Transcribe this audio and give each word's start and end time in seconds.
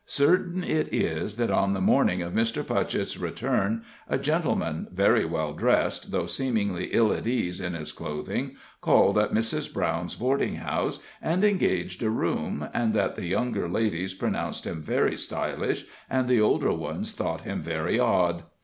Certain 0.07 0.63
it 0.63 0.91
is 0.91 1.35
that 1.37 1.51
on 1.51 1.73
the 1.73 1.79
morning 1.79 2.23
of 2.23 2.33
Mr. 2.33 2.63
Putchett's 2.63 3.19
return 3.19 3.83
a 4.09 4.17
gentleman 4.17 4.87
very 4.91 5.25
well 5.25 5.53
dressed, 5.53 6.09
though 6.09 6.25
seemingly 6.25 6.85
ill 6.87 7.13
at 7.13 7.27
ease 7.27 7.61
in 7.61 7.75
his 7.75 7.91
clothing, 7.91 8.55
called 8.81 9.19
at 9.19 9.31
Mrs. 9.31 9.71
Brown's 9.71 10.15
boarding 10.15 10.55
house, 10.55 11.01
and 11.21 11.43
engaged 11.43 12.01
a 12.01 12.09
room, 12.09 12.67
and 12.73 12.95
that 12.95 13.13
the 13.15 13.27
younger 13.27 13.69
ladies 13.69 14.15
pronounced 14.15 14.65
him 14.65 14.81
very 14.81 15.15
stylish 15.15 15.85
and 16.09 16.27
the 16.27 16.41
older 16.41 16.73
ones 16.73 17.13
thought 17.13 17.41
him 17.41 17.61
very 17.61 17.99
odd. 17.99 18.41